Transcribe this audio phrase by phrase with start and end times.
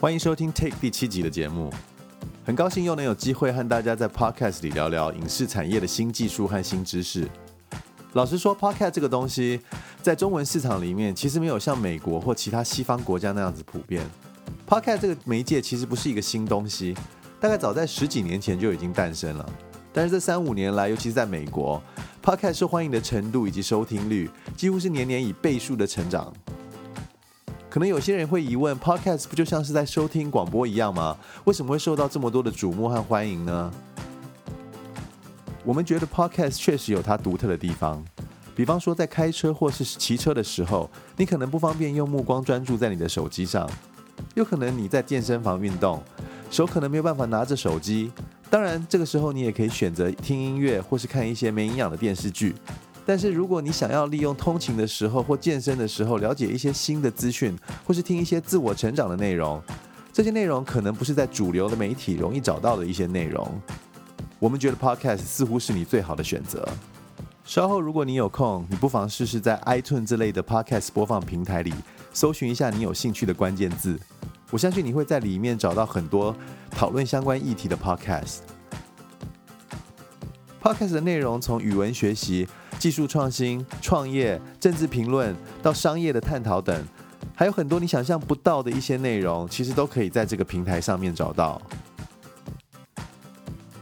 [0.00, 1.70] 欢迎收听 Take 第七集的节目。
[2.42, 7.28] 很高兴又能有机会和大家在 Podcast 里聊聊影视产业的新技术和新知识。
[8.14, 9.60] 老实说，Podcast 这个东西
[10.00, 14.02] 在中文市场里面其实没有像美国或其他西方国家那样子普遍。
[14.66, 16.96] Podcast 这个媒介其实不是一个新东西，
[17.38, 19.46] 大概早在十几年前就已经诞生了。
[19.92, 21.80] 但是这三五年来，尤其是在美国
[22.24, 26.32] ，Podcast 受欢迎的程度以及收听率几乎是年年以倍数的成长。
[27.70, 31.16] 可能有些人会疑问，Podcast 不就像是在收听广播一样吗？
[31.44, 33.72] 为什么会受到这么多的瞩目和欢迎呢？
[35.62, 38.04] 我们觉得 Podcast 确实有它独特的地方，
[38.56, 43.64] 比方说在开车或是骑车的时候，你可能不方便用目光专注在你的手机上；
[44.34, 46.02] 又可能你在健身房运动，
[46.50, 48.10] 手可能没有办法拿着手机。
[48.50, 52.52] 当然，这个时候你也可以选择听音乐或是看一些没营养的电视剧。
[53.10, 59.60] 但是如果你想要利用通勤的时候或健身的时候了解一些新的资讯，或是听一些自我成长的内容，
[60.12, 63.44] 这些内容可能不是在主流的媒体容易找到的一些内容。
[64.38, 66.64] 我们觉得 Podcast 似乎是你最好的选择。
[67.44, 71.74] 稍后如果你有空，你不妨试试在 iTunes 之类的 Podcast 播放平台里
[72.12, 73.98] 搜寻一下你有兴趣的关键字，
[74.52, 76.32] 我相信你会在里面找到很多
[76.70, 78.42] 讨论相关议题的 Podcast。
[80.62, 82.46] Podcast 的内容从语文学习。
[82.80, 86.82] 技术创新、创业、政治评论到商业的探讨等，
[87.34, 91.60] 还有很多你想象不到的一些内容，其实都可以在这个平台上面找到。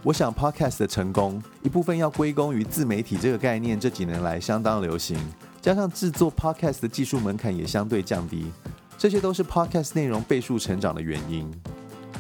[0.03, 5.17] 我想，Podcast 的成功一部分要归功于自媒体这个概念这几年来相当流行，
[5.63, 8.51] 加上制作 Podcast 的技术门槛也相对降低，
[8.99, 11.49] 这些都是 Podcast 内容倍数成长的原因。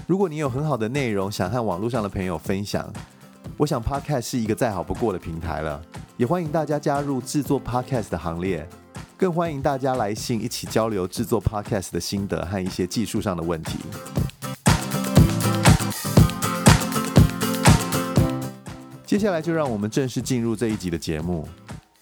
[0.06, 2.88] 如果你有很好的内容想和网络上的朋友分享，
[3.58, 5.82] 我想 Podcast 是一个再好不过的平台了。
[6.16, 8.64] 也欢迎大家加入制作 Podcast 的行列，
[9.16, 13.78] 更欢迎大家来信一起交流制作 Podcast 的心得和一些技术上的问题。
[19.04, 21.48] 接下来就让我们正式进入这一集的节目。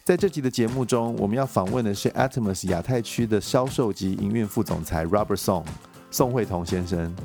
[0.05, 5.65] 在这集的节目中，我们要访问的是 Atoms 亚太区的销售及营运副总裁 Robert Song
[6.11, 7.17] 宋慧彤先生。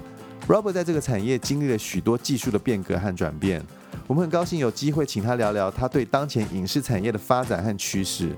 [0.48, 3.62] Robert 在这个产业经历了许多技术的变革和转变。
[4.12, 8.36] 我们很高兴有机会请他聊聊他对当前影视产业的发展和趋势。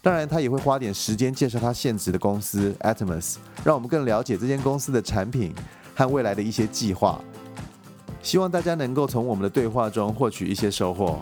[0.00, 5.52] 当然，他也会花点时间介绍他现职的公司 Atoms，让我们更了解这间公司的产品
[5.96, 7.20] 和未来的一些计划。
[8.22, 11.18] 希望大家能够从我们的对话中获取一些收获。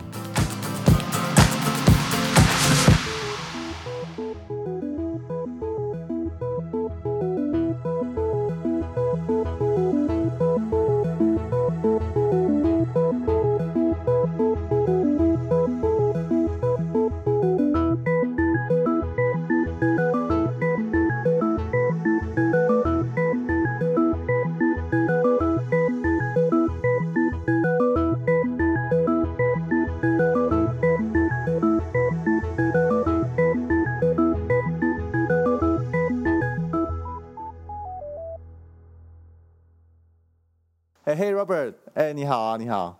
[42.05, 42.99] 哎，你好啊，你好。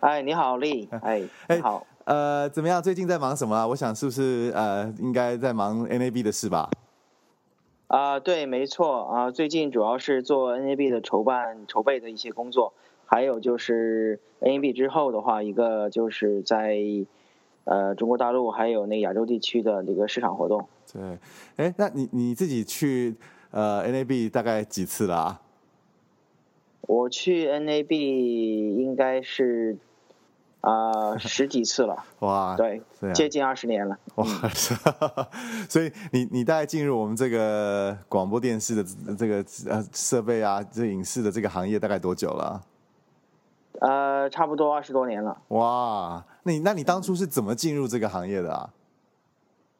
[0.00, 1.86] 哎，你好丽，哎，哎好。
[2.06, 2.82] 呃，怎么样？
[2.82, 3.66] 最近在忙什么啊？
[3.66, 6.70] 我想是不是呃，应该在忙 NAB 的事吧？
[7.88, 9.30] 啊，对，没错啊。
[9.30, 12.72] 最近主要是做 NAB 的筹办、筹备的一些工作，
[13.04, 16.78] 还有就是 NAB 之后的话，一个就是在
[17.64, 20.66] 呃中国大陆还有那亚洲地区的这个市场活动。
[20.90, 21.18] 对，
[21.56, 23.14] 哎，那你你自己去
[23.50, 25.42] 呃 NAB 大概几次了啊？
[26.88, 29.76] 我去 NAB 应该是
[30.62, 32.80] 啊 十几次了，哇，对，
[33.12, 34.24] 接近二十年了，哇，
[35.68, 38.84] 所以你你大概进入我们这个广播电视的
[39.18, 42.62] 这个呃设备啊，这影视的这个行业大概多久了？
[43.80, 45.42] 呃，差不多二十多年了。
[45.48, 48.70] 哇，那你那你当初是怎么进入这个行业的啊？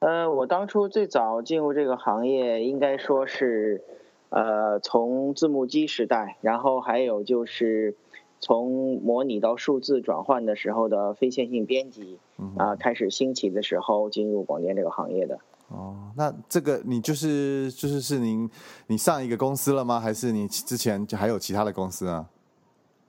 [0.00, 3.82] 呃，我当初最早进入这个行业，应该说是。
[4.30, 7.96] 呃，从字幕机时代，然后还有就是
[8.40, 12.18] 从模拟到数字转换的时候的非线性编辑
[12.58, 15.38] 啊，开始兴起的时候，进入广电这个行业的。
[15.68, 18.50] 哦，那这个你就是就是是您
[18.88, 19.98] 你上一个公司了吗？
[19.98, 22.28] 还是你之前就还有其他的公司啊？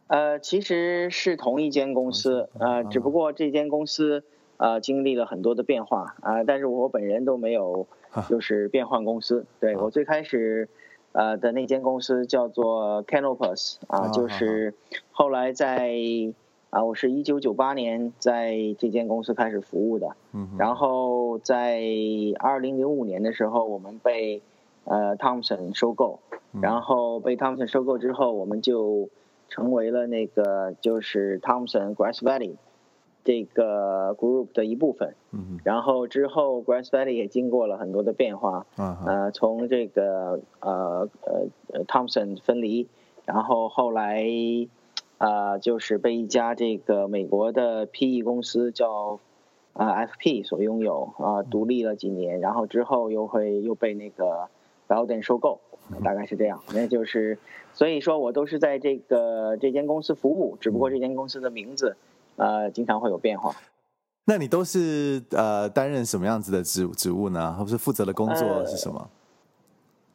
[0.08, 4.24] 呃，其实是同一间公司，呃，只不过这间公司
[4.56, 7.86] 呃经历了很多的变化啊，但是我本人都没有
[8.30, 9.46] 就是变换公司。
[9.60, 10.70] 对我最开始。
[11.12, 14.74] 呃的那间公司叫做 Canopus 啊，就是
[15.12, 15.92] 后来在
[16.70, 21.82] 啊，我是一九九八年在这间公司开始服务的，嗯然后在
[22.38, 24.42] 二零零五年的时候，我们被
[24.84, 26.20] 呃 Thomson 收购，
[26.62, 29.10] 然后被 Thomson 收购之后，我们就
[29.50, 32.56] 成为了那个就是 Thomson Grass Valley
[33.24, 35.16] 这个 group 的一部分。
[35.32, 42.88] 嗯然后之后 Grass Valley 也经过了很多的变化，嗯呃，从这个呃呃呃 Thomson 分离，
[43.26, 44.24] 然后后来
[45.20, 49.20] 呃就是被一家这个美国的 PE 公司叫
[49.74, 54.48] 啊 FP 所拥有啊，独立了几年，然后之后又会又被那个
[54.88, 55.60] Belden 收购，
[56.04, 56.62] 大概是这样。
[56.74, 57.38] 那就是
[57.74, 61.96] 所以说我都是在这个这间公司服务，只不过这间公司的名字
[62.40, 63.56] 呃经常会有变化。
[64.26, 67.54] 那你都是呃担任什么样子的职职务呢？
[67.54, 69.10] 或是负责的工作是什么？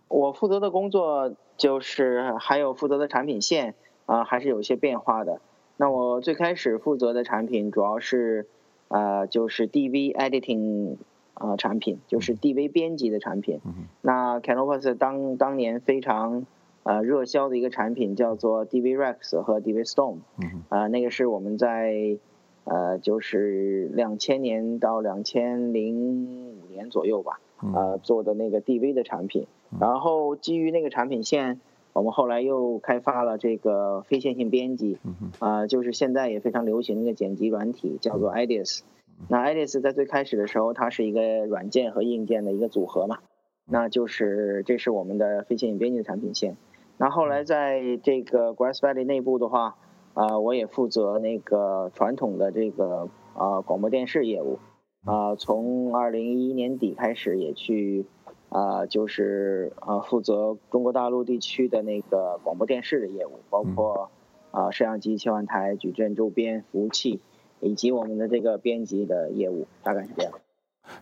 [0.08, 3.74] 我负责的工作就是还有负责的产品线
[4.06, 5.40] 啊、还是有一些变化的。
[5.76, 8.46] 那我最开始负责的产品主要是
[8.88, 10.96] 呃就是 DV editing
[11.34, 13.60] 啊、产品，就是 DV 编辑的产品。
[14.02, 16.46] 那 Canopus 当当年非常
[16.84, 22.18] 呃热销的一个产品叫做 DV Rex 和 DV Storm，嗯啊、那个是我们在
[22.64, 27.40] 呃就是两千年到两千零五年左右吧，
[27.74, 29.46] 呃做的那个 DV 的产品。
[29.80, 31.60] 然后基于那个产品线，
[31.92, 34.98] 我们后来又开发了这个非线性编辑，
[35.40, 38.82] 啊、就是现在也非常流行的一个剪辑软体，叫做 IDIS。
[39.28, 43.18] 那 IDIS 在最开始的时候，它是一个软件和硬件的一个组合嘛，
[43.64, 46.56] 那就是这是我们的非线性编辑的产品线。
[46.96, 49.76] 那后来在这个 Grass Valley 内部的话，
[50.14, 54.60] 啊、我也负责那个传统的这个啊、广播电视业务，
[55.04, 58.06] 啊、从二零一一年底开始也去
[58.48, 64.10] 啊、就是啊、负责中国大陆地区的那个广播电视的业务，包括
[64.52, 67.20] 啊、摄像机、切换台、矩阵周边服务器，
[67.58, 70.32] 以及我们的这个编辑的业务，大概是这样。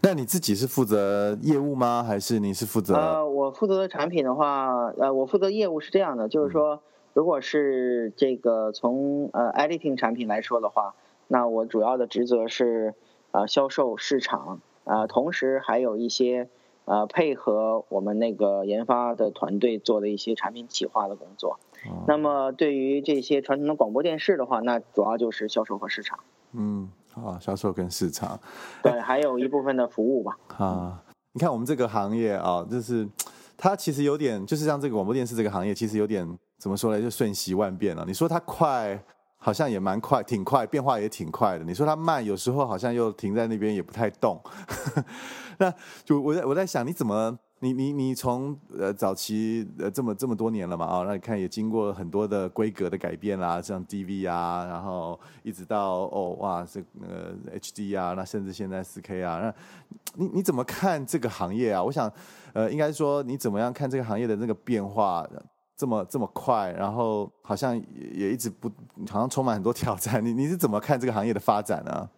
[0.01, 2.05] 那你自己是负责业务吗？
[2.07, 2.95] 还是你是负责？
[2.95, 6.81] 呃，我负责的产品的话，呃，我负责业务是这样的，就是说，
[7.15, 10.95] 如果是这个从呃 editing 产品来说的话，
[11.29, 12.95] 那我主要的职责是
[13.31, 16.49] 呃销售市场，啊、同时还有一些
[16.85, 21.59] 呃配合我们那个研发的团队做的一些产品企划的工作。
[22.07, 26.21] 那么对于这些传统的广播电视的话，那主要就是销售和市场，
[26.53, 28.39] 嗯，啊，销售跟市场
[28.83, 30.37] 对，还有一部分的服务吧。
[30.59, 31.03] 啊。
[31.35, 33.09] 你看我们这个行业啊，就是
[33.57, 36.27] 它其实有点，就是像这个广播电视这个行业，其实有点
[36.59, 37.01] 怎么说呢？
[37.01, 38.05] 就瞬息万变了。
[38.07, 39.03] 你说它快，
[39.39, 41.65] 好像也蛮快，挺快，变化也挺快的。
[41.65, 44.39] 你说它慢，有时候好像又停在那边也不太动。
[45.59, 45.73] 那
[46.05, 47.39] 就我在我在想，你怎么？
[47.63, 59.55] 你你你从呃早期呃这么这么多年了嘛啊、那你看也经过很多的规格的改变啦，像 DV 啊，然后一直到哦哇这呃 HD 啊，那甚至现在 4K 啊，那
[60.17, 61.81] 你你怎么看这个行业啊？
[61.81, 62.13] 我想
[62.53, 65.25] 呃应该说你怎么样看这个行业的那个变化？
[65.75, 68.69] 这么这么快，然后好像也也一直不，
[69.09, 70.25] 好像充满很多挑战。
[70.25, 72.09] 你你是怎么看这个行业的发展呢？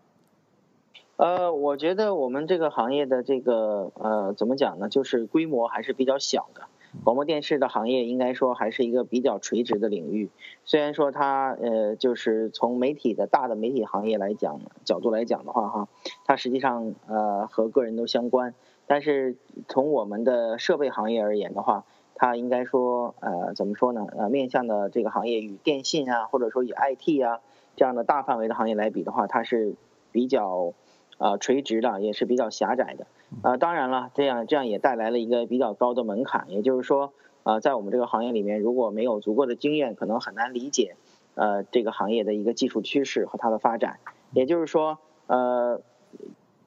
[1.17, 4.89] 呃，我觉得我们这个行业的这个呃，怎么讲呢？
[4.89, 6.63] 就是规模还是比较小的。
[7.05, 10.31] 广播电视的行业应该说还是一个比较垂直的领域。
[10.65, 15.89] 虽然说它呃，就是从媒体的大的媒体行业来讲角度来讲的话，哈，
[16.25, 18.55] 它实际上呃和个人都相关。
[18.87, 19.37] 但是
[19.69, 21.85] 从我们的设备行业而言的话，
[22.17, 24.05] 它应该说呃怎么说呢？
[24.17, 27.41] 呃，面向的这个行业与电信啊，或者说与 IT 啊
[27.77, 29.75] 这样的大范围的行业来比的话，它是
[30.11, 30.73] 比较。
[31.19, 33.07] 啊，垂直的也是比较狭窄的，
[33.43, 40.97] 啊，当然了，这样这样也带来了一个比较高的门槛，也就是说，啊，在我们这个行业里面，如果没有足够的经验，可能很难理解，
[41.35, 43.99] 呃，这个行业的一个技术趋势和它的发展。
[44.33, 45.81] 也就是说，呃，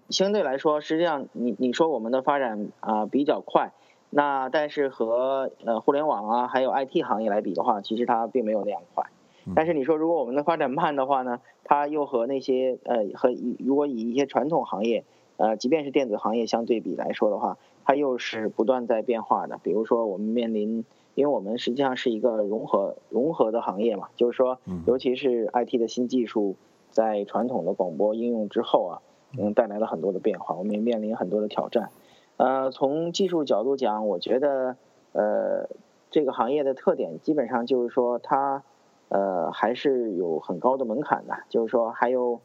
[0.09, 3.73] 相对来说，实际上你你说我们的发展啊、比较快，
[4.09, 9.09] 那但是和呃互联网啊还有 IT 行业来比的话，其实它并没有那样快。
[9.55, 15.03] 但是你说如果我们的发展慢的话呢，它又和那些呃和以如果以一些传统行业，
[15.37, 19.59] 呃即便是电子行业相对比来说的话，它又是不断在变化的。
[19.63, 20.83] 比如说我们面临，
[21.15, 26.55] 因为我们实际上是一个融合融合的行业嘛，就是说，尤其是 IT 的新技术
[26.89, 29.01] 在传统的广播应用之后啊，
[29.39, 31.89] 嗯，带来了很多的变化，我们也面临很多的挑战。
[32.35, 34.75] 呃，从技术角度讲，我觉得
[35.13, 35.69] 呃
[36.11, 38.63] 这个行业的特点基本上就是说它。
[39.09, 42.39] 呃，还是有很高的门槛的，就是说还有，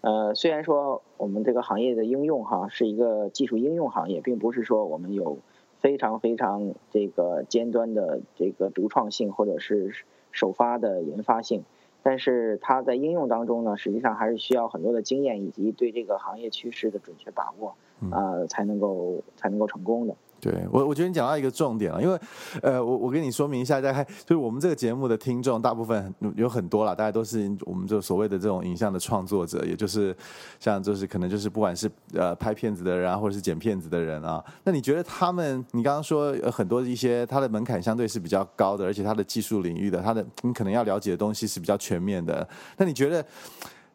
[0.00, 5.38] 呃，虽然说我们这个行业的应用哈是一个技术应用行业，并不是说我们有
[5.78, 9.92] 非常非常这个尖端的这个独创性或者是
[10.32, 11.62] 首发的研发性，
[12.02, 17.74] 但是它在应用当中呢，实际上还是需要很多的经验以及对这个行业趋势的准确把握，
[18.10, 20.16] 呃，才能够才能够成功的。
[20.40, 22.18] 对我，我觉得你讲到一个重点了，因为，
[22.62, 30.16] 呃，我我跟你说明一下，大概就是我们这个节目的听众大部分有很多了，大家都是我们就所谓的这种影像的创作者，也就是
[30.60, 43.26] 像就是可能就是不管是呃拍片子的人啊，或者是剪片子的人啊，那你觉得他们，你刚刚说很多一些他的门槛相对是比较高的，而且他的技术领域的他的你可能要了解的东西是比较全面的，那你觉得，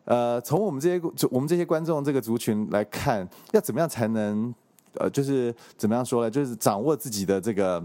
[0.04, 4.54] 呃，从我们这些我们这些观众这个族群来看，要怎么样才能？
[4.96, 6.30] 呃，就是怎么样说呢？
[6.30, 7.84] 就是掌握自己的这个，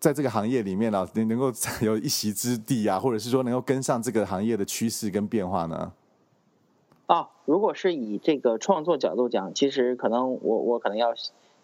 [0.00, 5.92] 在这个行业里面呢，能能够有一席之地啊，或者是说能够跟上这个行业的趋势跟变化呢？
[7.06, 11.14] 哦，如果是以这个创作角度讲，其实可能我我可能要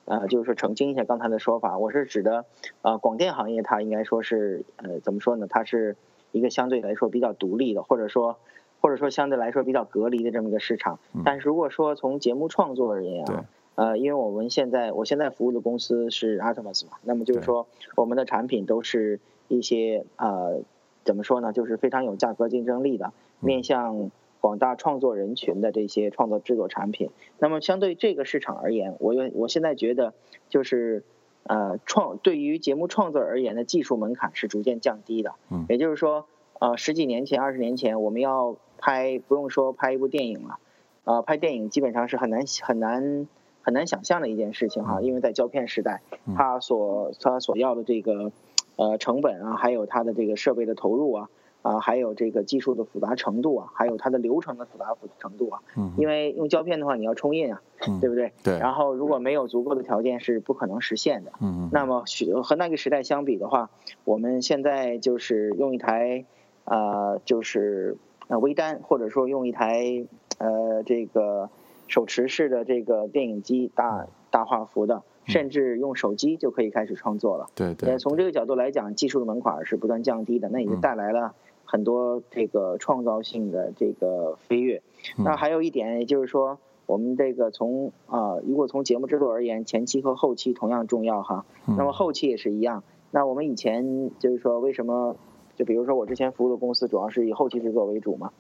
[0.04, 2.44] 呃，就是说澄清一下刚才的说法，我是指的
[2.82, 5.46] 呃，广电行业它应该说是呃，怎么说呢？
[5.48, 5.96] 它是
[6.32, 8.38] 一个相对来说比较独立的，或者说
[8.80, 10.98] 或者说相对来说比较隔离的这么一个市场。
[11.24, 13.44] 但是如果说从节目创作而言啊。
[13.76, 17.66] 呃，因为我们现在我现在服务的公司是 Artemis 嘛，那么就是说
[17.96, 20.60] 我们的产品都是一些呃
[21.02, 27.10] 怎么说呢，就是非常有价格竞争力的，面向广大创作人群的这些创作制作产品。
[27.40, 30.14] 那么相对这个市场而言，我我现在觉得
[30.48, 31.02] 就是
[31.42, 35.32] 呃创对于节目创作而言的技术门槛是逐渐降低的。
[35.50, 35.66] 嗯。
[35.68, 36.26] 也就是说，
[36.60, 40.58] 呃十几年前、二十年前，我们要拍不用说拍一部电影了，
[41.02, 43.26] 呃拍电影基本上是很难很难。
[43.64, 46.02] 很难想象的一件事情哈，因为在胶片时代，
[46.36, 48.30] 它所它所要的这个
[48.76, 51.30] 呃成本啊，还有它的这个设备的投入啊，
[51.62, 55.62] 啊，还有这个技术的复杂程度啊，还有它的流程的复杂复程度啊，
[55.96, 57.62] 因为用胶片的话，你要冲印啊，
[58.02, 58.32] 对不对？
[58.42, 58.58] 对。
[58.58, 61.32] 然后如果没有足够的条件，是不可能实现的。
[61.40, 62.04] 嗯那么
[62.42, 63.70] 和那个时代相比的话，
[64.04, 66.26] 我们现在就是用一台
[66.66, 67.96] 呃，就是
[68.28, 70.04] 呃微单，或者说用一台
[70.36, 71.48] 呃这个。
[71.86, 77.46] 手持式的这个电影机，大大画幅的，甚至用手机就可以开始创作了。
[77.54, 77.98] 对对。
[77.98, 84.82] 从这个角度来讲，技术的门槛是不断降低的，那也就带来了很多这个创造性的这个飞跃。
[85.18, 91.44] 那还有一点，也就是说，我们这个从啊，如果从节目制作而言，前期和后期同样重要哈。
[91.66, 92.82] 那么后期也是一样。
[93.10, 95.16] 那我们以前就是说，为什么？
[95.54, 98.32] 就比如说我之前服务的公司，主要是以后期制作为主嘛。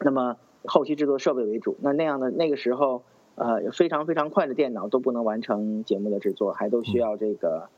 [0.00, 0.36] 那么。
[0.64, 3.02] 后期制作设备为主，那那样的那个时候，
[3.34, 7.68] 呃，非常非常快的电脑都不能完成节目的制作，还都需要这个，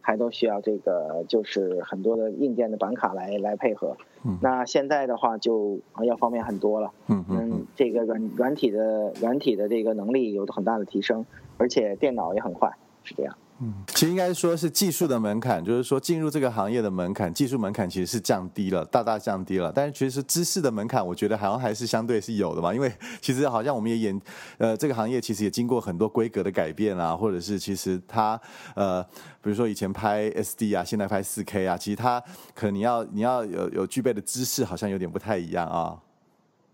[0.00, 3.96] 还都需要这个，就是很多的硬件的板卡来来配合。
[4.40, 6.92] 那现在的话就要方便很多了。
[7.08, 7.66] 嗯嗯。
[7.74, 11.26] 这个软软体的软体的这个能力有很大的提升，
[11.58, 12.72] 而且电脑也很快，
[13.04, 13.36] 是这样。
[13.58, 19.72] 嗯，其实应该说是技术的门槛，就是说进入这个行业的门槛，技术门槛其实是降低了，大大降低了。
[19.74, 22.74] 但是其实知识的门槛，我觉得好像还是相对是有的嘛。
[22.74, 24.20] 因为其实好像我们也演，
[24.58, 28.38] 呃，这个行业其实也经过很多规格的改变啊，或者是其实它，
[28.74, 29.02] 呃，
[29.40, 32.22] 比如说以前拍 SD 啊，现在拍 4K 啊，其实它
[32.54, 35.98] 可能你要你要有有具备的知识，好像有点不太一样啊。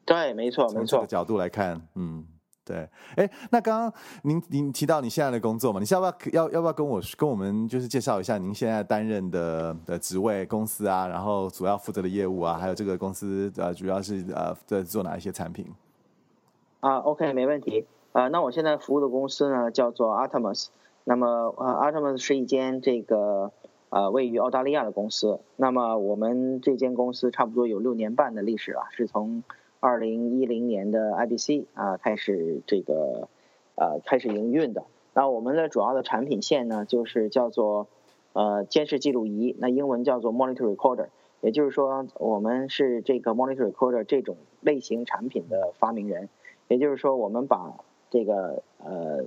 [0.05, 0.87] 对，没错，没错。
[0.87, 2.27] 从这个角度来看，嗯。
[2.65, 3.93] 对，哎，那刚刚
[4.23, 5.81] 您您提到你现在的工作嘛？
[5.81, 15.67] 你是要不要要要不要跟我跟我们就是介绍一下您现在担任的的职位、公司啊，然后主要负责的业务啊，还有这个公司呃主要是呃在做哪一些产品？
[16.79, 17.85] 啊，OK，没问题。
[18.13, 20.69] 呃，那我现在服务的公司呢叫做 Artemis，
[21.03, 23.51] 那么呃 Artemis 是一间这个
[23.89, 25.41] 呃位于澳大利亚的公司。
[25.57, 29.43] 那么我们这间公司差不多有六年半的历史了，是从。
[29.83, 33.29] 二零一零年的 IBC 啊开始这个
[33.75, 37.89] 呃开始营运的，那我们的主要的产品线呢就是叫做
[38.33, 41.09] 呃监视记录仪，那英文叫做 Monitor Recorder，
[41.41, 46.29] 也就是说我们是这个 Monitor Recorder 这种类型产品的发明人，
[46.69, 47.75] 也就是说我们把
[48.09, 49.25] 这个呃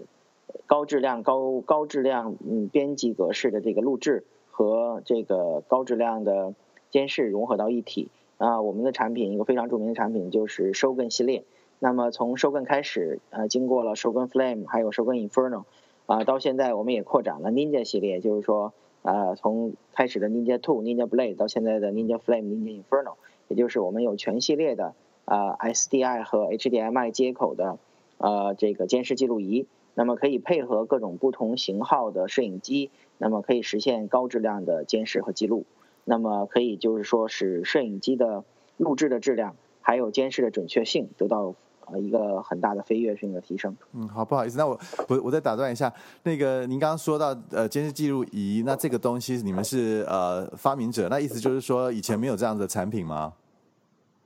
[0.67, 6.53] 高质量高高质量嗯编辑格式的这个录制和这个高质量的
[6.91, 8.07] 监视融合到一体。
[8.37, 11.43] 啊，我们的产品一个非常著名的产品就是收根系列。
[11.79, 15.63] 那么从收根开始，呃，经过了收根 Flame，还有收根 Inferno，
[16.05, 23.15] 啊，到现在我们也扩展了 Ninja 系列，就是说，呃，从开始的 Ninja Two、Ninja Blade 到现在的 Ninja Flame、Ninja Inferno，
[23.49, 27.77] 也就是我们有全系列的呃 SDI 和 HDMI 接口的
[28.17, 35.65] 呃这个监视记录仪，那么可以配合各种不同型号的摄影机，那么可以实现高质量的监视和记录。
[36.05, 38.43] 那么可以就是说，使摄影机的
[38.77, 41.53] 录制的质量，还有监视的准确性得到
[41.87, 43.75] 呃一个很大的飞跃性的提升。
[43.93, 45.91] 嗯，好，不好意思，那我我我再打断一下，
[46.23, 53.33] 那个您刚刚说到呃监视记录仪，那这个东西你们是呃发明者，那意思就是说以前没有这样的产品吗？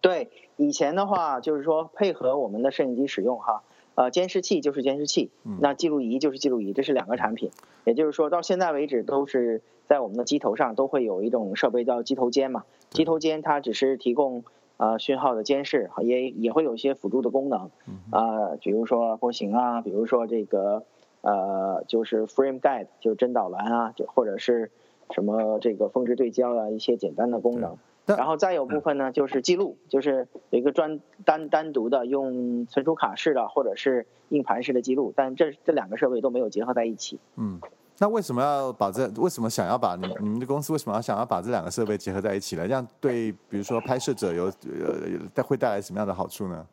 [0.01, 3.63] 对，以前的话就是说配合我们的摄影机使用哈，
[3.96, 5.29] 呃，监视器就是监视器，
[5.60, 7.51] 那记录仪就是记录仪，这是两个产品。
[7.86, 12.63] 也就是说，到现在为止，都是在我们的机头上都会有一种设备叫机头监嘛。
[12.91, 14.44] 机头监它只是提供
[14.77, 17.70] 呃讯号的监视，也也会有一些辅助的功能，
[18.12, 20.84] 啊，比如说波形啊，比如说这个
[21.22, 24.72] 呃就是 frame guide 就是真导栏啊，就或者是
[25.12, 27.77] 什么这个峰值对焦啊一些简单的功能。
[28.16, 37.20] 然后再有部分呢，就是记录，就是有一个专单单独的用存储卡式的或者是硬盘式的记录，但这这两个设备都没有结合在一起。
[37.36, 37.60] 嗯，
[37.98, 39.08] 那为什么要把这？
[39.18, 42.68] 为什么想要把你你们的公司为什么要想要把这两个设备结合在一起呢？
[42.68, 46.66] 这样对，比如说拍摄者有呃带会带来什么样的好处呢？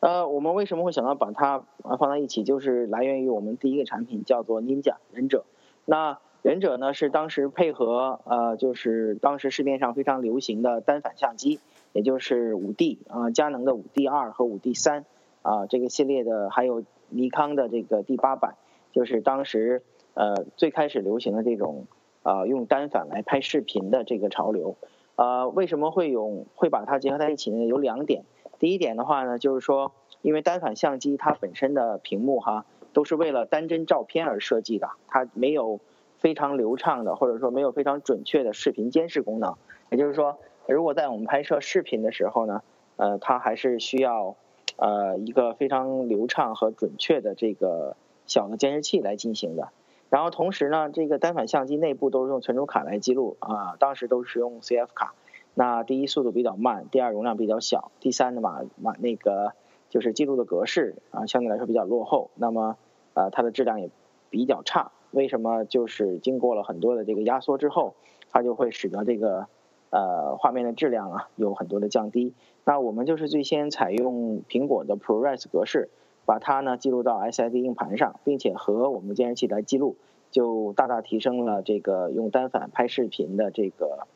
[0.00, 1.60] 呃，我们为什么会想要把它
[1.98, 2.44] 放在一起？
[2.44, 5.44] 就是来源于我们第一个产品叫做 Ninja 忍者。
[5.84, 11.60] 那忍者呢是当时配合呃，就是当时市面上非常流行的单反相机，
[11.92, 15.04] 也就是五 D 啊，佳能的五 D 二和五 D 三
[15.42, 18.56] 啊这个系列的，还有尼康的这个第八版，
[18.90, 19.84] 就是当时
[20.14, 21.86] 呃最开始流行的这种
[22.24, 24.74] 啊用单反来拍视频的这个潮流。
[25.14, 27.66] 呃，为什么会用会把它结合在一起呢？
[27.66, 28.24] 有两点。
[28.58, 35.78] 第一点的话呢，就是说因为单反相机它本身的屏幕哈都是为了单帧照片而设计的，它没有。
[36.22, 39.56] 非常流畅的，或者说没有非常准确的视频监视功能，
[39.90, 40.38] 也就是说，
[40.68, 42.62] 如果在我们拍摄视频的时候呢，
[42.96, 44.36] 呃，它还是需要
[44.76, 49.70] 呃一个非常流畅和准确的这个小的监视器来进行的。
[50.10, 55.14] 然后同时呢，这个单反相机内部都是用存储卡来记录啊，当时都是用 CF 卡。
[55.54, 59.54] 那第一速度比较慢，第二容量比较小，第三的嘛嘛那个
[59.90, 62.76] 就是记录的格式啊相对来说比较落后，那么
[63.14, 63.90] 呃它的质量也
[64.30, 64.92] 比较差。
[65.12, 67.94] 为什么就是经过了很多的这个压缩之后，
[68.30, 69.46] 它就会使得这个
[69.90, 72.34] 呃画面的质量啊有很多的降低？
[72.64, 75.88] 那我们就是最先采用苹果的 ProRes 格式，
[76.24, 79.96] 把它呢记录到 SSD 硬盘上，并且和我们监视器来记录，
[80.30, 84.06] 就大大提升了这个用单反拍视频的这个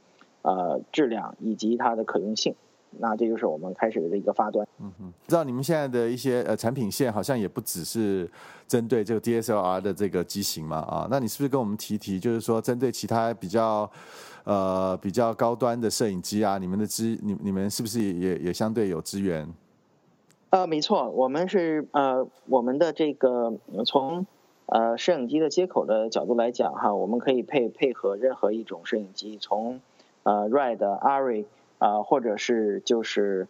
[0.42, 2.54] 呃质量以及它的可用性。
[3.00, 4.66] 那这就是我们开始的一个发端。
[4.78, 8.28] 嗯哼，知道你们现在的一些呃产品线好像也不只是
[8.66, 11.08] 针对这个 DSLR 的这个机型嘛啊？
[11.10, 13.90] 那你是不是跟我们提提，就是说针对其他比较
[14.44, 19.48] 呃比较高端的摄影机啊，你们的资你你们是不是也也相对有资源？
[20.50, 23.52] 呃，没错，我们是呃我们的这个
[23.84, 24.26] 从
[24.66, 29.80] 呃摄影机的接口的角度来讲哈，我们可以配配合任何一种摄影机，从
[30.22, 31.44] 呃 RED、ARRI。
[31.78, 33.48] 啊，或者是就是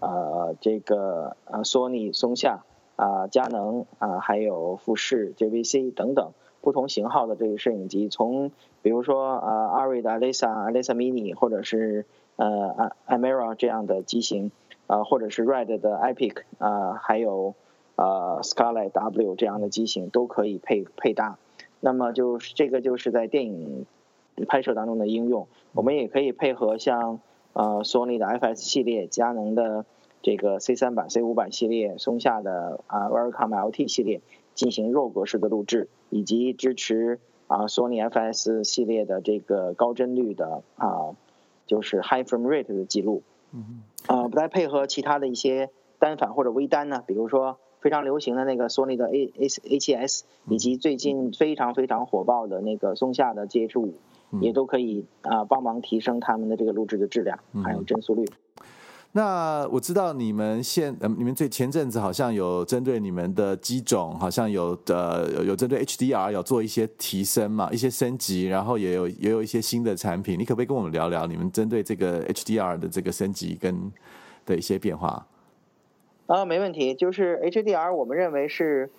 [0.00, 2.64] 呃这个呃索尼、松下
[2.96, 8.50] 啊、佳能啊，还有富士、JVC 等等不同型号的这个摄影机，从
[8.82, 14.50] 比如说呃 ARRI 的 Lisa、Lisa Mini，或者是呃 Amera 这样的机型
[14.88, 17.54] 啊，或者是 Red 的 Epic 啊，还有
[17.94, 21.38] 呃 Scarlett W 这样的机型都可以配配搭。
[21.78, 23.86] 那么就是这个就是在电影
[24.48, 27.20] 拍摄当中的应用，我们也可以配合像。
[27.58, 29.84] 呃，索尼的 FS 系列、佳能的
[30.22, 34.20] 这个 C 三版、C 五版系列、松下的啊 Vericam LT 系列
[34.54, 37.18] 进行 RAW 格式的录制，以及支持
[37.48, 41.16] 啊索尼 FS 系列的这个高帧率的啊
[41.66, 43.24] 就是 High Frame Rate 的记录。
[43.52, 53.94] 嗯啊，再配合其他的一些单反或者微单呢，比如说非常流行的那个索尼的 A A A 七 S，以及最近非常非常火爆的那个松下的 GH 五。
[54.40, 58.24] 也都可以啊，帮忙提升他们的这个录制的质量，还有帧速率。
[59.12, 70.38] 那我知道你们现，呃，你们最前阵子好像有针对你们的机种，好像有呃有针对 HDR 有做一些提升嘛，一些升级，然后也有也有一些新的产品。
[70.38, 73.90] 你可不可以跟我们聊聊你们针对这个 HDR 的这个升级跟
[74.44, 75.26] 的一些变化？
[76.26, 76.94] 啊，没问题。
[76.94, 78.90] 就是 HDR，我们认为是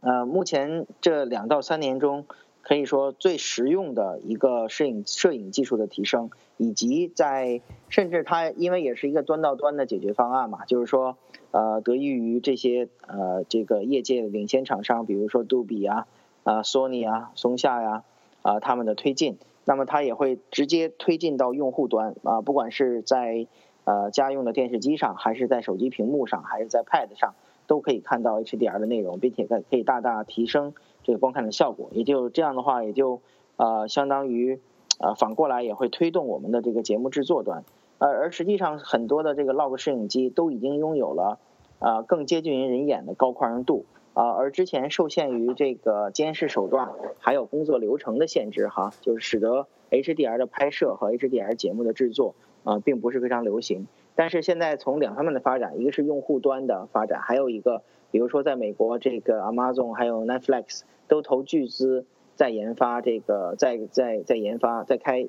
[0.00, 2.26] 呃目前这两到三年中。
[2.62, 11.16] 可以说最实用的一个摄影摄影技术的提升，以及在甚至它因为也是一个端到端的解决方案嘛，就是说
[11.50, 16.06] 呃得益于这些呃这个业界领先厂商，比如说杜比啊
[16.44, 18.04] 啊索尼啊松下呀
[18.42, 23.46] 啊他们的推进，那么它也会直接推进到用户端啊，不管是在
[23.84, 27.34] 呃家用的电视机上，还是在手机屏幕上，还是在 Pad 上，
[27.66, 30.74] 都可以看到 HDR 的内容，并且可可以大大提升。
[31.10, 33.20] 这个观看的效果，也就这样的话，也就
[33.56, 34.60] 呃相当于
[35.00, 37.64] 呃反过来也会推动我们的这个节目制作端，
[37.98, 41.40] 呃而实际上很多的这个 log 摄影机都已经拥有了
[41.80, 53.88] 呃更接近于人眼的高宽容度啊，而之前受限于这个监视手段还有工作流程的限制哈，就是使得 HDR 的拍摄和 HDR 节目的制作啊并不是非常流行。
[54.20, 57.80] 但是现在从两方面的发展，一个是用户端的发展，还有一个，
[58.10, 62.04] 比如说在美国，这个 Amazon 还有 Netflix 都投巨资
[62.34, 65.26] 在研发这个，在在在研发，在开，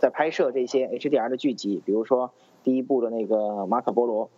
[0.00, 2.32] 在拍摄这些 HDR 的剧集，比如说
[2.64, 4.28] 第一部的那个《马可波罗》，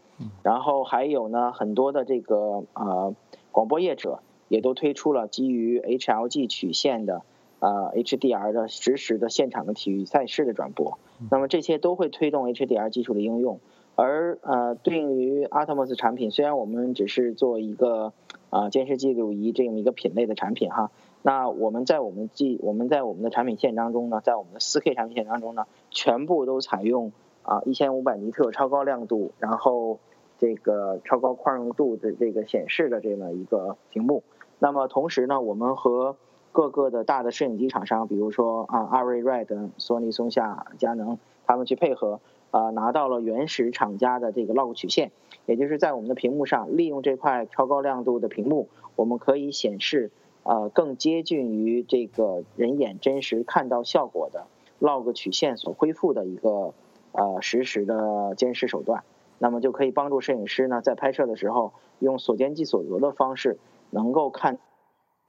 [0.42, 3.14] 然后还有呢很多的这个呃
[3.50, 7.22] 广播业者也都推出了基于 HLG 曲线的。
[7.58, 10.98] 呃，HDR 的实时的现场的体育赛事的转播，
[11.30, 13.60] 那么这些都会推动 HDR 技术的应用。
[13.96, 18.12] 而呃，对应于 Atomos 产品，虽然我们只是做一个
[18.50, 20.90] 啊监视记录仪这么一个品类的产品哈，
[21.22, 27.10] 那我们在我们记我们在我们的产品线当中呢，在我们的 4K 产品线当中呢，全部都采用
[27.42, 29.98] 啊1500尼特超高亮度，然后
[30.38, 34.22] 这个超高宽容度的这个显示的这么一个屏幕。
[34.58, 36.16] 那么同时呢，我们和
[36.52, 42.20] 各个的大的摄影机厂商，比如说啊，阿瑞、Red、索尼、松下、佳能，他们去配合，
[42.56, 45.12] 啊，拿到了原始厂家的这个 log 曲线，
[45.44, 50.10] 也就是在我们的屏幕上，利用这块超高亮度的屏幕，我们可以显示，
[50.42, 54.46] 呃，更接近于这个人眼真实看到效果的
[54.80, 56.72] log 曲线所恢复的一个
[57.12, 59.04] 呃实时的监视手段，
[59.38, 63.58] 那么就可以帮助摄影师呢，在拍摄的时候，用所见即所得的方式，
[63.90, 64.58] 能够看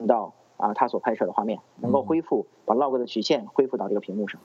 [0.06, 0.32] 到。
[0.58, 4.38] 啊，它所拍摄的画面能够恢复，把 log 的曲线恢复到这个屏幕上。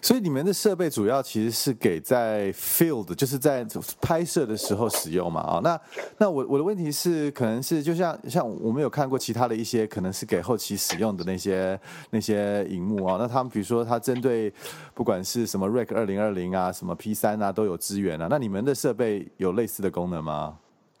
[0.00, 3.66] 所以你们的设备主要其实是给在 field，就是在
[4.00, 5.40] 拍摄的时候使用嘛？
[5.40, 5.80] 啊，那
[6.18, 11.78] 那我我的问题是，可能是就像像我们有看过其他的一些，可能是给后期使用的那些
[12.10, 13.16] 那些荧幕啊。
[13.18, 14.52] 那他们比如说，它针对
[14.94, 18.28] 不管是什么 Rec 二零二零啊，什么 P 三啊，都有资源啊。
[18.30, 20.58] 那你们的设备有类似的功能吗？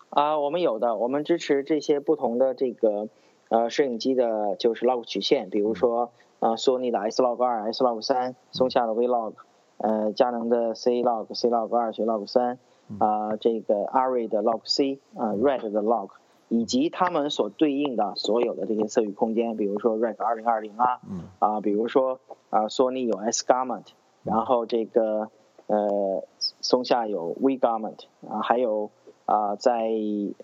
[0.08, 3.08] 啊，我们有的，我们支持这些不同的这个。
[3.48, 9.32] 呃，摄影机的就是 log 曲线，比如说呃，索尼的 S log 二、S log 三，松下的 V log，
[9.78, 12.58] 呃，佳能的 C log、C log 二、C log 三，
[12.98, 16.10] 啊，这个 Arri 的 log C，啊，Red 的 log，
[16.48, 21.00] 以及它们所对应的所有的这些色域空间，比如说 Red 二零二零啊，
[21.38, 23.86] 啊，比如说啊，索尼有 S Garment，
[24.24, 25.30] 然后这个
[25.66, 26.22] 呃，
[26.60, 28.90] 松下有 V Garment 啊，还有。
[29.28, 29.90] 啊，在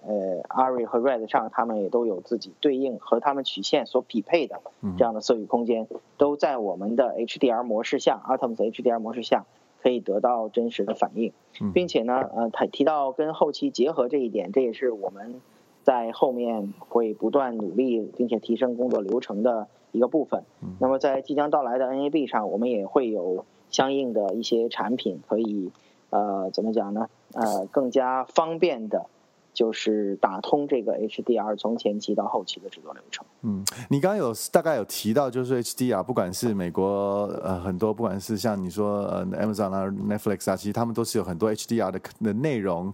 [0.07, 4.61] 呃，Ari 和 Red 上，他们也都有自己对应和他们曲线所匹配的
[4.99, 9.47] 这样的色域空间，都在我们的 HDR 模式下，Atomos HDR 模式下
[9.83, 11.33] 可以得到真实的反应，
[11.73, 15.41] 并且呢，呃，他提到跟后期结合这一点，这也是我们
[15.83, 20.45] 在后面会不断努力并且提升工作流程的一个部分。
[20.79, 25.73] 那么在即将到来的 NAB 上，我们也会有相应的一些产品可以。
[26.11, 27.09] 呃，怎么讲呢？
[27.35, 29.07] 呃，更加方便的，
[29.53, 33.25] 就是打通这个 HDR 从前期到后期的制作流程。
[33.43, 42.93] 嗯，你刚刚有大概有提到，就是 HDR，不管是美国呃很多，不管是像你说呃 Amazon 啊、Netflix 啊，其实他们都是有很多 HDR 的的内容。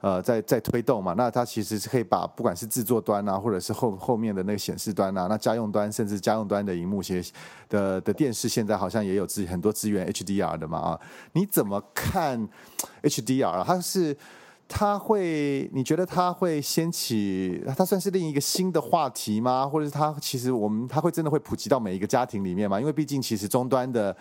[0.00, 7.22] 呃，在在推动嘛，那它其实是可以把不管是制作端啊，或者是后后面的那个显示端啊，那家用端甚至家用端的荧幕些
[7.68, 11.00] 的的电视，现在好像也有资很多资源 HDR 的嘛啊？
[11.32, 12.48] 你怎么看
[13.02, 13.64] HDR？
[13.64, 14.16] 它是
[14.68, 15.70] 它会？
[15.72, 17.62] 你觉得它会掀起？
[17.76, 19.66] 它算是另一个新的话题吗？
[19.66, 22.78] 或者是它其实我们它会真的会普及到每一个家庭里面吗？
[22.78, 24.14] 因为毕竟其实终端的。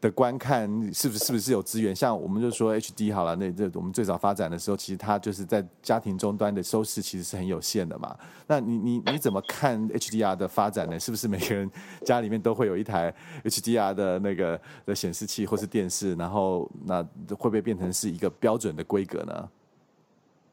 [0.00, 1.94] 的观看是不是是不是有资源？
[1.94, 8.16] 像我们就说 HD 好了，那这我们最早发展的时候，其实它就是在家庭终端的收视其实是很有限的嘛。
[8.46, 11.00] 那你你你怎么看 HDR 的发展呢？
[11.00, 11.68] 是不是每个人
[12.04, 16.14] 家里面都会有一台 HDR 的那个的显示器或是电视？
[16.14, 19.48] 然后那会不会变成是一个标准的规格呢？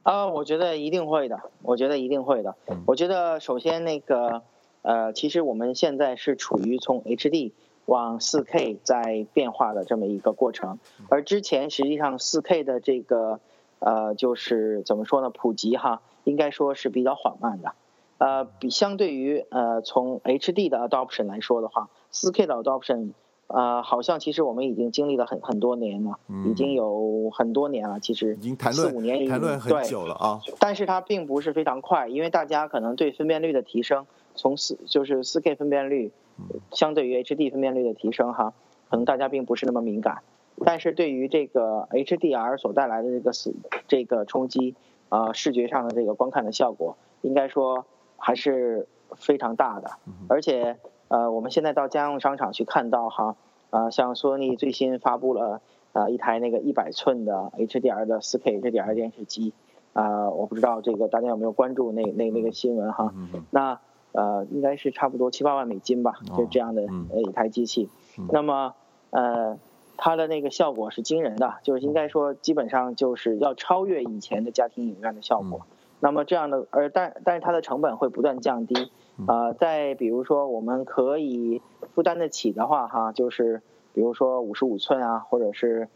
[0.02, 1.40] 啊，我觉得一定会的。
[1.62, 2.56] 我觉得一定会的。
[2.88, 4.42] 我觉得首先那个
[4.82, 7.52] 呃，其实我们现在是处于从 HD。
[7.86, 13.40] 往 4K 在变化的这么一个过程，而之前实际上 4K 的这个
[13.80, 17.74] 呃就是怎么说呢普及哈，应该说是比较缓慢的，
[18.18, 23.12] 呃比相对于呃从 HD 的 adoption 来说的话，4K 的 adoption
[23.48, 26.18] 呃好像其实我们已经经历了很很多年了，
[26.50, 36.12] 已经有很多年了，其实已经谈论四五年谈论很久了啊，但是它并不是非常快，因为大家可能对分辨率的提升，从四就是四 K 分辨率。
[36.72, 38.54] 相对于 HD 分辨率的提升，哈，
[38.90, 40.24] 可能大家并不是那么敏感，
[40.66, 43.54] 但是对于这个 HDR 所带来的这个死
[43.88, 44.76] 这个冲击，
[45.10, 47.86] 啊，视觉上的这个观看的效果，应该说
[48.18, 49.92] 还是非常大的。
[50.28, 53.36] 而且，呃，我们现在到家用商场去看到，哈，
[53.70, 55.62] 啊，像索尼最新发布了
[55.94, 59.54] 啊一台那个一百寸的 HDR 的 4K HDR 电视机，
[59.94, 63.14] 啊，我不知道这个大家有没有关注那那那个新闻哈？
[63.52, 63.80] 那。
[64.16, 67.90] 呃，应该是差不多七八万美金吧，就这样的呃一台机器。
[68.32, 68.74] 那么，
[69.10, 69.58] 呃，
[69.98, 75.62] 它的那个效果是惊人的，就是应该说基本上就是要超越以前的家庭影院的效果。
[76.00, 78.92] 那么这样的，而但但是它的成本会不断降低。
[79.28, 81.62] 呃，再比如说我们可以
[81.94, 83.62] 负担得起的话，哈，就是
[83.94, 85.88] 比如说五十五寸啊，或者是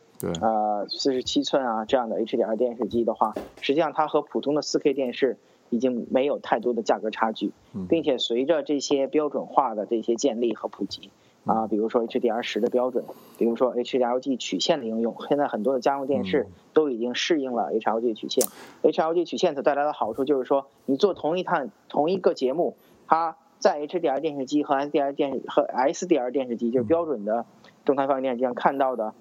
[0.41, 5.37] 呃四十七寸啊这样的 HDR 电视机的话，实际上它和普通的 4K 电视
[5.69, 7.51] 已经没有太多的价格差距，
[7.87, 11.09] 并且随着这些标准化的这些建立和普及。
[11.45, 13.03] 啊，比如说 HDR 十的标准，
[13.37, 18.45] 比如说 HLG 曲线的应用，现在很多的家用电视都已经适应了 HLG 曲线。
[18.83, 22.75] HLG 曲线所带来的好处就是说，你做同一趟同一个节目，
[23.07, 27.45] 它在 HDR 电视机和 SDR 电视和 SDR 电视机，就是标准的
[27.83, 29.13] 动态放映电视机上看到的，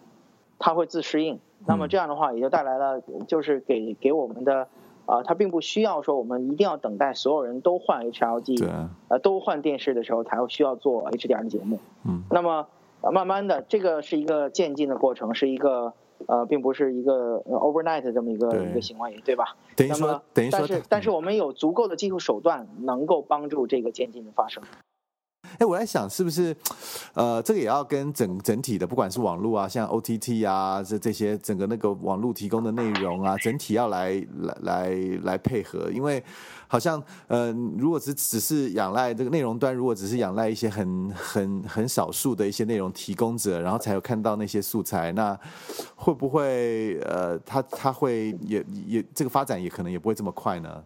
[0.59, 1.39] 它会自适应。
[1.67, 4.69] 那么这样的话，也就带来了，就是给给我们的。
[5.09, 8.69] 啊，它并不需要说我们一定要等待所有人都换 HLG，
[9.09, 11.81] 呃，都换电视的时候才会需要做 HDR 的节目。
[12.05, 12.69] 嗯，那么
[13.11, 15.95] 慢慢的，这个是一个渐进的过程，是一个
[16.27, 19.57] 呃，并不是一个 overnight 这么一个一个行为，对吧？
[19.75, 24.63] 等于说，等于说，但是但是我们有足够的技术手段能够帮助这个渐进的发生。
[25.59, 26.57] 哎，我在想是不是，
[27.15, 36.23] 呃，这个也要跟整整体的，不管是网络啊，像 OTT 啊，这这些整个那个网络提供的内容啊，整体要来来来来配合，因为
[36.69, 45.37] 好像，呃，如果只只是仰赖这个内容端，如果只是仰赖一些很很很少数的一些内容提供者，然后才有看到那些素材，那
[45.97, 50.85] 会不会，呃，它它会也也这个发展也可能也不会这么快呢？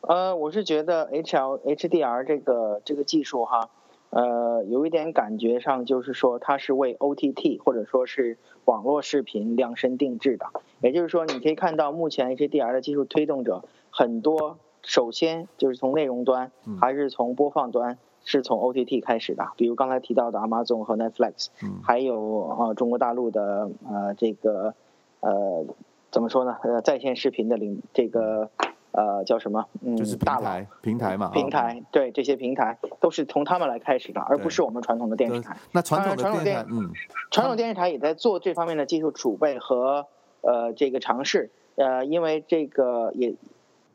[0.00, 3.70] 呃，我是觉得 HL HDR 这个这个技术哈。
[4.12, 10.44] 呃，有一点感觉上就是说，它是为 OTT 或者说是网络视频量身定制的。
[10.82, 17.96] 也就是说，你可以看到目前 HDR 的技术推动者很多，首先就是从内容端还是从播放端，
[18.26, 19.48] 是从 OTT 开始的。
[19.56, 21.46] 比如刚才提到的 Amazon 和 Netflix，
[21.82, 22.20] 还有
[22.58, 24.74] 呃中国大陆的呃这个
[25.20, 25.64] 呃
[26.10, 26.58] 怎么说呢？
[26.62, 28.50] 呃在线视频的领这个。
[28.92, 29.66] 呃，叫什么？
[29.80, 31.30] 嗯，就是平台，平台嘛。
[31.30, 35.56] 平台对这些平台都是从他们来开始的，而不是我们传统的电视台。
[35.72, 36.90] 那传统的电视台，嗯，
[37.30, 40.06] 传统电视台也在做这方面的技术储备和
[40.42, 41.50] 呃这个尝试。
[41.76, 43.34] 呃，因为这个也，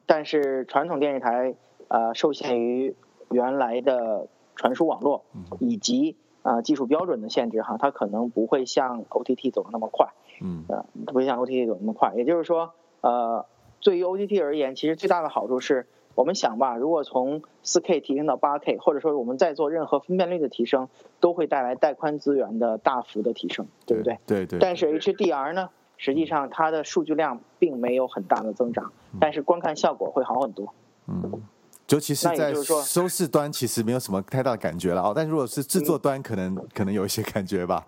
[0.08, 1.54] 但是传统电视台
[1.90, 2.96] 呃受限于
[3.30, 5.26] 原来的传输网络
[5.60, 10.08] 以及啊技术标准的限制哈，它可能不会像 OTT 走的那么快。
[10.42, 12.14] 嗯，呃，不会像 OTT 走那么快。
[12.16, 13.46] 也就是说，呃。
[13.82, 24.18] 对于 OTT 而言，其实最大的好处是我们想吧，如果从 4K 提升到 8K，或者说我们在做任何分辨率的提升，都会带来带宽资源的大幅的提升，对不对？
[24.26, 24.60] 对对。
[24.60, 30.74] 但是 HDR 呢，实际上它的数据量并没有很大的增长，但是观看效果会好很多。
[31.08, 31.42] 嗯，
[31.90, 35.14] 尤其是在收视端，其实没有什么太大的感觉了哦。
[35.16, 37.86] 但如果是制作端，可能可能有一些感觉吧。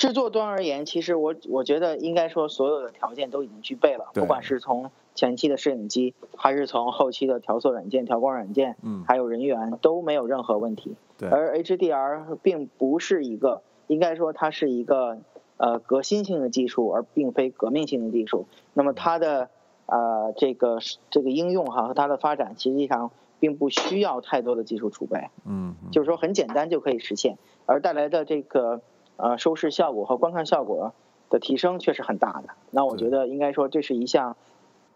[0.00, 10.96] 制作端而言，其实我我觉得应该说所有的条件都已经具备了，不管是从前期的摄影机，还是从后期的调色软件、调光软件，嗯，还有人员都没有任何问题。
[11.18, 11.28] 对。
[11.28, 15.18] 而 HDR 并不是一个，应该说它是一个
[15.58, 18.46] 呃革新性的技术，而并非革命性的技术。
[18.72, 19.50] 那么它的
[19.84, 20.78] 呃这个
[21.10, 25.28] 这个应用哈和它的发展，实际上并不需要太多的技术储备。
[25.44, 25.74] 嗯。
[25.92, 27.36] 就是说很简单就可以实现，
[27.66, 28.80] 而带来的这个。
[29.22, 30.92] 呃，收视效果和观看效果
[31.28, 32.50] 的提升确实很大的。
[32.70, 34.36] 那我觉得应该说这是一项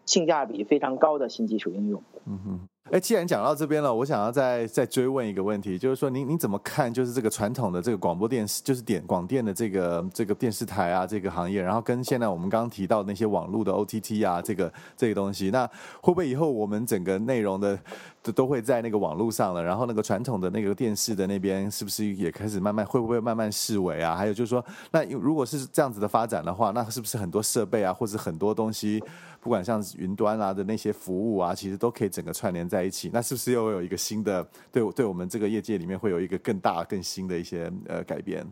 [0.05, 2.01] 性价比非常高的新技术应用。
[2.25, 2.67] 嗯哼。
[2.91, 15.65] 哎，既然讲到这边了，我想要再再追问一个问题，就是说，您您怎么看，就是这个传统的这个广播电视，就是点广电的这个这个电视台啊，这个行业，然后跟现在我们刚刚提到那些网络的 OTT 啊，这个这个东西，那
[15.99, 17.77] 会不会以后我们整个内容的
[18.21, 19.63] 都都会在那个网络上了？
[19.63, 24.15] 然后那个传统的那个电视的那边，是不是也开始慢慢会不会慢慢式微啊？
[24.15, 29.03] 还有就是说，那如果是这样子的发展的话，那是不是很多设备啊，或者很多东西？
[29.45, 33.11] 不管像云端啊的那些服务啊，其实都可以整个串联在一起。
[33.13, 38.43] 那是不是又有一个新的对对我们这个业界里面会有一个更大更新的一些呃改变？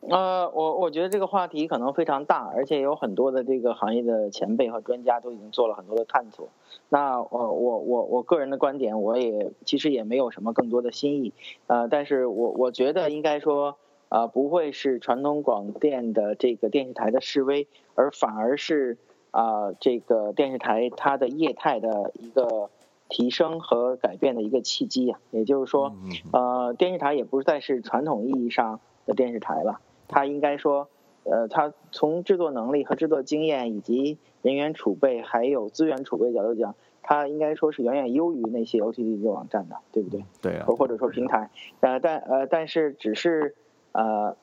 [0.00, 6.48] 呃，我我觉得这个话题可能非常大，而且有很多的这个行业的前辈和专家都已经做了很多的探索。
[6.88, 11.32] 那我我我我个人的观点，我也其实也没有什么更多的新意。
[11.68, 13.76] 呃，但是我我觉得应该说
[14.08, 18.98] 呃，不会是传统广电的这个电视台的示威，而反而是。
[19.38, 22.70] 啊，这个电视台它的业态的一个
[23.08, 25.92] 提升和改变的一个契机啊，也就是说，
[26.32, 30.88] 呃，电视台也不再是传统意义上的电视台了，它应该说，
[31.22, 40.24] 呃，它从制作能力和制作经验以及人员储备还有资源储备角度讲，它应该说是远远优于那些 OTT 的网站的，对不对？
[40.42, 40.66] 对啊。
[40.66, 41.48] 或者说平台，
[41.78, 43.54] 呃，但呃，但是只是
[43.92, 44.36] 呃。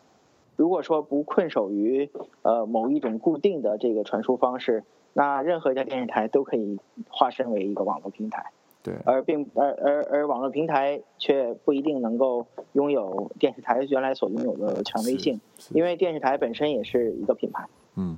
[0.56, 2.10] 如果说不困守于
[2.42, 8.52] 呃某一种固定的这个传输方式，那任何一家电视台都可以化身为一个网络平台。
[8.84, 15.42] 对，而并而而而网络平台却不一定能够拥有电视台原来所拥有的权威性，
[15.72, 17.66] 因为电视台本身也是一个品牌。
[17.96, 18.16] 嗯，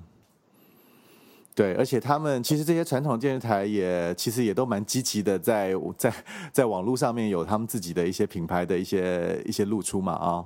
[1.55, 6.13] 对，而且他们其实这些传统电视台也其实也都蛮积极的，在在
[6.51, 10.45] 在网络上面有他们自己的一些品牌的一些一些露出嘛啊。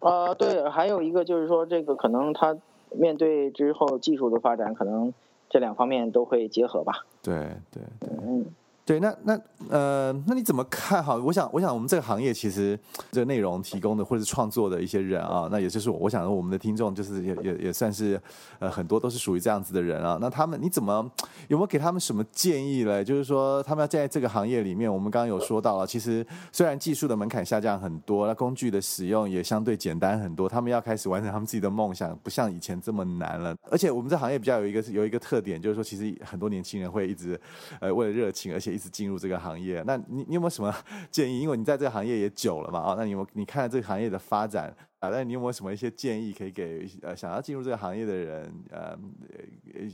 [0.00, 2.56] 啊，对，还有一个就是说，这个可能它
[2.90, 5.12] 面对之后技术的发展，可能
[5.48, 7.06] 这两方面都会结合吧。
[7.22, 7.34] 对
[7.70, 8.46] 对对，嗯。
[8.90, 11.14] 对，那那呃，那你怎么看哈？
[11.14, 12.76] 我想，我想我们这个行业其实
[13.12, 18.20] 这个内容提供的或者是创作的一些人啊，那也就是我想我们的听众就是也也也算是
[18.58, 20.18] 呃很多都是属于这样子的人啊。
[20.20, 21.08] 那他们你怎么
[21.46, 23.04] 有没有给他们什么建议嘞？
[23.04, 33.54] 就是说他们要在这个行业里面，我们刚刚有说到了，其实虽然技术的门槛下降很多，那工具的使用也相对简单很多，他们要开始完成他们自己的梦想，不像以前这么难了。
[33.70, 37.40] 而且我们这行业比较有一个有一个特点，就是说其实很多年轻人会一直
[37.80, 40.74] 呃为了热情，而且是进入这个行业，那你你有没有什么
[41.10, 41.40] 建议？
[41.40, 48.98] 因为你在这个行业也久了嘛，啊，那你有你看这个行业的发展啊，那你有没有什么一些建议可以给呃想要进入这个行业的人，呃，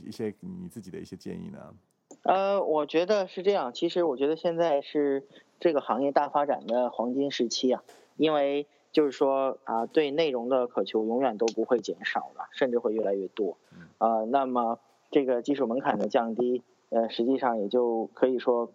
[0.05, 1.59] 一些你自己的一些建议呢？
[2.23, 3.73] 呃，我觉得是这样。
[3.73, 5.27] 其实我觉得现在是
[5.59, 7.83] 这个行业大发展的黄金时期啊，
[8.15, 13.57] 因为就是说啊，对内容的渴求永远都不会减少的，甚至会越来越多。
[13.97, 14.79] 啊，那么
[15.11, 16.63] 这个技术门槛的降低。
[16.89, 18.71] 呃，实际上也就可以说，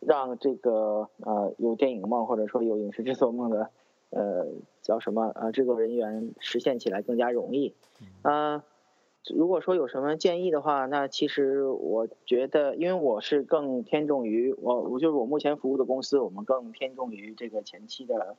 [0.00, 3.70] 让这个呃有电影梦或者说有影视制作梦的
[4.10, 4.46] 呃
[4.82, 7.74] 叫什么呃制作人员实现起来更加容易。
[8.22, 8.64] 啊，
[9.34, 18.36] 如果说有什么建议的话，那其实我觉得，因为我是更偏重于我，我就是我目前服务的公司，我们更偏重于这个前期的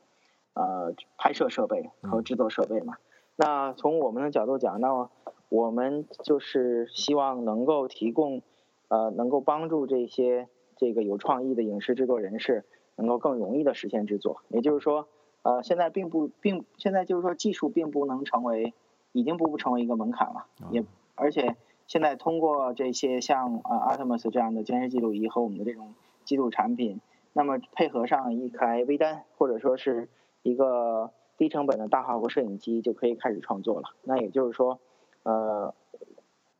[0.54, 2.94] 呃拍摄设备和制作设备嘛。
[3.36, 5.08] 那从我们的角度讲，那
[5.48, 8.42] 我们就是希望能够提供。
[8.90, 12.64] 呃，能够帮助这些这个有创意的影视制作人士，
[12.96, 14.40] 能够更容易的实现制作。
[14.48, 15.08] 也就是说，
[15.42, 18.72] 呃，现在并不并现在就是说技术并不能成为，
[19.12, 20.46] 已经不不成为一个门槛了。
[20.70, 20.82] 也
[21.14, 25.92] 而且现在通过这些像呃 Artemis 这样的监视记录仪和我们的这种
[26.24, 27.00] 记录产品，
[27.34, 30.08] 那么配合上一台微单或者说是
[30.42, 33.90] 一个低成本的大画幅摄影机，就可以开始创作了。
[34.04, 34.78] 那也就是说，
[35.24, 35.74] 呃。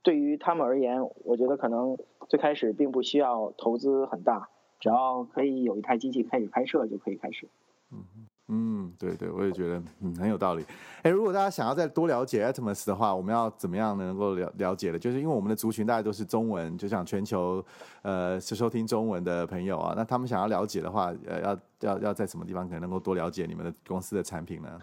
[0.00, 7.48] 对于他们而言，我觉得可能最开始并不需要投资很大，只要可以有一台机器开始拍摄就可以开始。
[7.90, 8.04] 嗯
[8.50, 10.64] 嗯，对对，我也觉得嗯很有道理。
[11.02, 14.98] 哎，如果大家想要再多了解 Atmos 的话，我们要怎么样能够了了解的？
[14.98, 17.62] 就是因为我们的族群大家都是中文，就像全球
[18.00, 24.80] 呃是收听中文的朋友啊，那他们想要了解的话，呃，要要要在什么地方可能能够多了解你们的公司的产品呢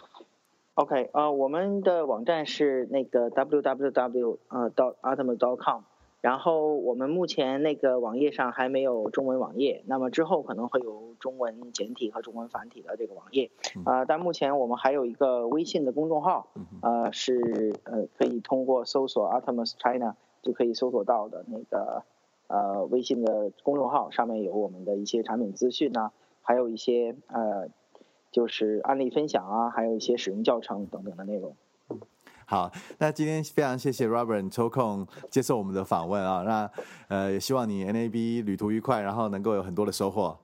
[0.75, 5.81] ？OK，呃，我们的网站是那个 www 呃 dot a t o m dot com，
[6.25, 13.51] 然后我们目前那个网页上还没有中文网页，那么之后可能会有中文简体和中文繁体的这个网页，
[13.85, 16.47] 啊，但目前我们还有一个微信的公众号，
[16.81, 22.01] 呃，是呃可以通过搜索 Atoms China 就可以搜索到的那个
[22.47, 26.11] 呃微信的公众号，上面有我们的一些产品资讯呢，
[26.41, 27.69] 还有一些呃。
[28.31, 31.55] 就是案例分享啊，还有一些使用教程等等的内容。
[32.45, 36.71] 好，那今天非常谢谢 Robert 抽空接受我们的访问啊，那
[37.08, 40.38] 呃也希望你 NAB 旅途愉快，然后能够有很多的收获。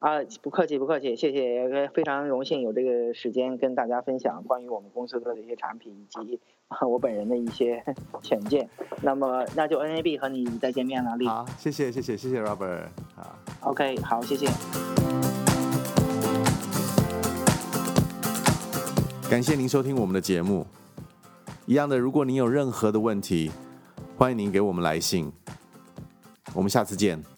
[0.00, 6.40] 啊，不客气不客气，谢谢，非常荣幸有这个时间跟大家分享关于我们公司的这些产品以及
[6.80, 7.80] 我本人的一些
[8.20, 8.68] 浅见。
[9.02, 14.48] 那么那就 NAB 和你再见面了，好，谢谢谢谢谢谢 Robert，好，OK，好，谢谢。
[19.30, 20.66] 感谢您收听我们的节目。
[21.66, 23.50] 一样的，如果您有任何的问题，
[24.18, 25.32] 欢迎您给我们来信。
[26.52, 27.31] 我们下次见。